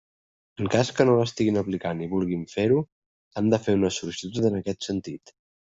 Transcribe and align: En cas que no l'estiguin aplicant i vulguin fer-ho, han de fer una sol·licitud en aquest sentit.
En 0.63 0.69
cas 0.75 0.89
que 0.99 1.05
no 1.09 1.17
l'estiguin 1.19 1.59
aplicant 1.61 2.01
i 2.05 2.09
vulguin 2.15 2.47
fer-ho, 2.55 2.81
han 3.43 3.55
de 3.55 3.63
fer 3.67 3.79
una 3.81 3.95
sol·licitud 3.99 4.49
en 4.51 4.61
aquest 4.63 4.93
sentit. 4.93 5.39